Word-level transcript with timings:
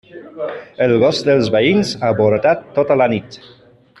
El 0.85 0.93
gos 1.03 1.19
dels 1.27 1.51
veïns 1.57 1.93
ha 2.07 2.11
bordat 2.23 2.67
tota 2.79 3.01
la 3.03 3.11
nit. 3.17 3.41